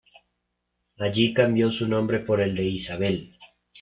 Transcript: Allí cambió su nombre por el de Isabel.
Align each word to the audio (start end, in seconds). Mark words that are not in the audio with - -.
Allí 0.97 1.31
cambió 1.31 1.71
su 1.71 1.87
nombre 1.87 2.21
por 2.21 2.41
el 2.41 2.55
de 2.55 2.63
Isabel. 2.65 3.37